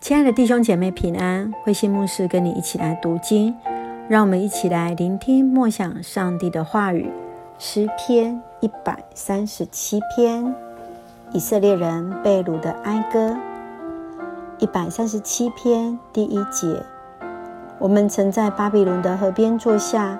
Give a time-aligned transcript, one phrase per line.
[0.00, 3.54] 亲爱的弟兄姐妹平安，慧馨牧师跟你一起来读经，
[4.08, 7.10] 让我们一起来聆听默想上帝的话语。
[7.58, 10.54] 诗篇一百三十七篇，
[11.32, 13.36] 以色列人被掳的哀歌。
[14.58, 16.80] 一百三十七篇第一节，
[17.80, 20.18] 我们曾在巴比伦的河边坐下，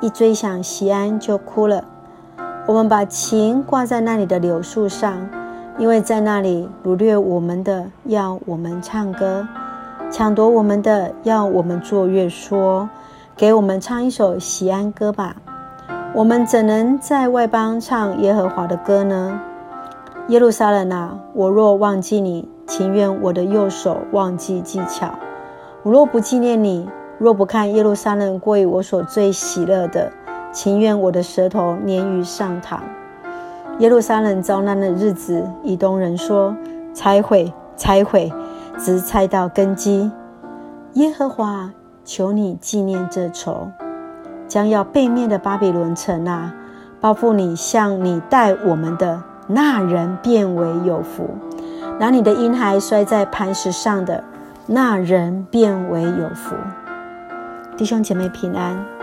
[0.00, 1.84] 一追想西安就哭了。
[2.66, 5.28] 我们把琴挂在那里的柳树上。
[5.78, 9.46] 因为在那里掳掠我们的，要我们唱歌；
[10.10, 12.88] 抢夺我们的，要我们作乐说，
[13.36, 15.36] 给我们唱一首喜安歌吧。
[16.14, 19.40] 我们怎能在外邦唱耶和华的歌呢？
[20.26, 25.10] 耶路撒冷啊，我若忘记你，情愿我的右手忘记技巧。
[25.84, 26.88] 我若不纪念你，
[27.18, 30.10] 若不看耶路撒冷过于我所最喜乐的，
[30.50, 32.78] 情愿我的舌头粘于上膛。
[33.78, 36.52] 耶路撒冷遭难的日子，以东人说
[36.92, 38.32] ：“拆毁，拆毁，
[38.76, 40.10] 直拆到根基。”
[40.94, 41.70] 耶和华，
[42.04, 43.68] 求你纪念这仇，
[44.48, 46.52] 将要被灭的巴比伦城啊，
[47.00, 51.26] 报复你向你待我们的那人，变为有福；
[52.00, 54.24] 拿你的婴孩摔在磐石上的
[54.66, 56.56] 那人，变为有福。
[57.76, 58.97] 弟兄姐妹平安。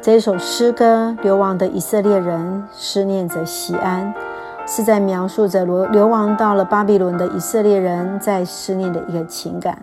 [0.00, 4.14] 这一首诗歌，流亡的以色列人思念着西安，
[4.64, 9.76] 是在描述着流流亡到了巴比伦的以色列人在思念的一个情感。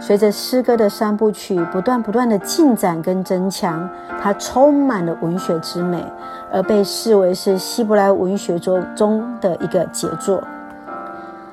[0.00, 3.86] 随着诗歌的三部曲不断不断的进展跟增强，
[4.22, 6.02] 它充满了文学之美，
[6.50, 10.42] 而被视为是希伯来文学中中的一个杰作。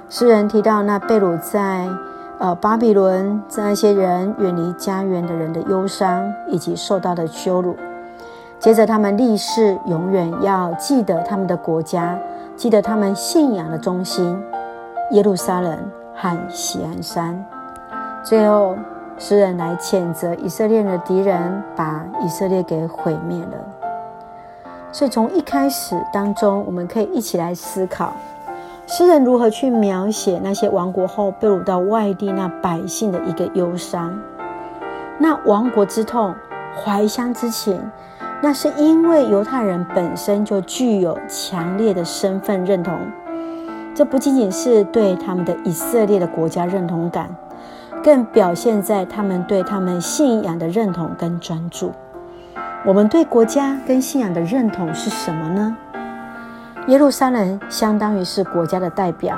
[0.08, 1.90] 诗人提到那贝鲁在。
[2.44, 7.74] 呃，巴比伦这那些人远离家园的人的忧伤以及受到的羞辱，
[8.60, 12.20] 接着他们立誓永远要记得他们的国家，
[12.58, 14.38] 记得他们信仰的中心
[15.12, 15.80] 耶路撒冷
[16.14, 17.46] 和锡安山。
[18.26, 18.76] 最后，
[19.18, 24.68] 诗人来谴责以色列的敌人，把以色列给毁灭了。
[24.92, 28.12] 所以，从一开始当中，我们可以一起来思考。
[28.96, 34.14] 诗人如何去描写那些亡国后被掳到外地那百姓的一个忧伤？
[35.18, 36.36] 那亡国之痛、
[36.76, 37.82] 怀乡之情，
[38.40, 42.96] 那是因为犹太人本身就具有强烈的身份认同。
[43.96, 47.36] 这不仅仅是对他们的以色列的国家认同感，
[48.04, 51.92] 更表现在他们对他们信仰的认同跟专注。
[52.86, 55.76] 我们对国家跟信仰的认同是什么呢？
[56.88, 59.38] 耶路撒冷相当于是国家的代表，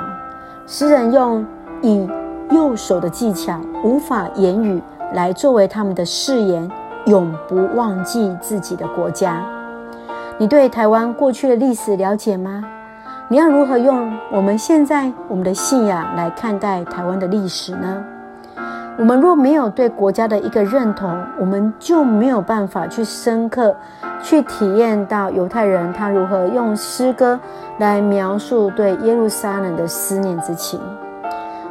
[0.66, 1.46] 诗人用
[1.80, 2.08] 以
[2.50, 4.82] 右手的技巧，无法言语
[5.14, 6.68] 来作为他们的誓言，
[7.06, 9.40] 永不忘记自己的国家。
[10.38, 12.64] 你对台湾过去的历史了解吗？
[13.28, 18.04] 你要如何用我们现在我们的信仰来看待台湾的历史呢？
[18.98, 23.76] 我们若没有对国家的一个认同，我们就没有办法去深刻
[24.22, 27.38] 去体验到犹太人他如何用诗歌
[27.78, 30.80] 来描述对耶路撒冷的思念之情。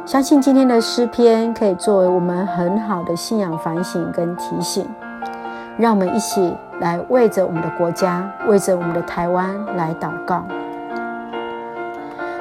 [0.04, 4.86] 相信今天的诗篇可以作为我们很好的信仰反省跟提醒。
[5.76, 10.44] 让我们一起来为着我们的国家，为着我们的台湾来祷告。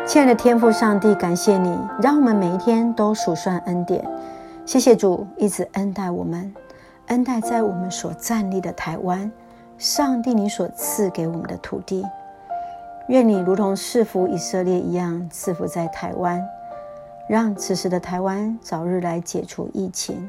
[0.05, 4.05] 亲爱的天父上帝，感谢你，让我们每一天都数算恩典。
[4.65, 6.51] 谢谢主一直恩待我们，
[7.07, 9.31] 恩待在我们所站立的台湾，
[9.77, 12.03] 上帝你所赐给我们的土地。
[13.07, 16.43] 愿你如同赐福以色列一样赐福在台湾，
[17.29, 20.27] 让此时的台湾早日来解除疫情。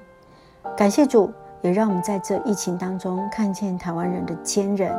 [0.76, 1.32] 感谢主，
[1.62, 4.94] 也让我们在这疫情当中看见台湾人的坚韧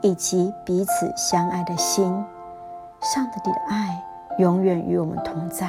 [0.00, 2.04] 以及彼此相爱的心。
[3.02, 4.02] 上帝的爱
[4.38, 5.68] 永远与我们同在，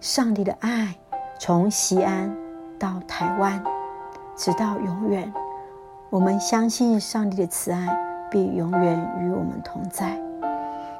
[0.00, 0.96] 上帝的爱。
[1.38, 2.34] 从西安
[2.78, 3.62] 到台湾，
[4.34, 5.32] 直到永远，
[6.08, 7.86] 我们相信上帝的慈爱
[8.30, 10.18] 必永远与我们同在。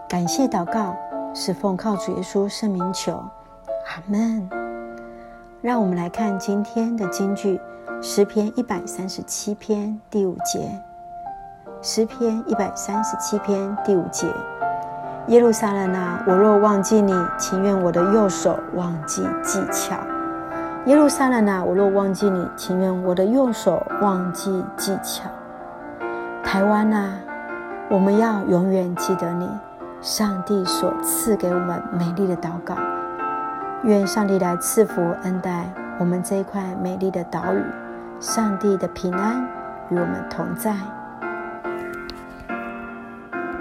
[0.09, 0.95] 感谢祷告，
[1.35, 4.49] 是奉靠主耶稣圣名求，阿门。
[5.63, 7.59] 让我们来看今天的金句，
[8.03, 10.71] 诗篇一百三十七篇第五节。
[11.81, 14.27] 诗篇一百三十七篇第五节：
[15.29, 19.97] 耶路撒冷啊，我若忘记你，情愿我的右手忘记技巧。
[20.87, 25.29] 耶路撒冷啊，我若忘记你，情愿我的右手忘记技巧。
[26.45, 27.11] 台湾啊，
[27.91, 29.51] 我们要永远记得你，
[30.01, 32.77] 上帝所赐给我们美丽的祷告。
[33.83, 35.69] 愿上帝来赐福恩待
[35.99, 37.65] 我们这一块美丽的岛屿，
[38.21, 39.45] 上帝的平安
[39.89, 40.73] 与我们同在。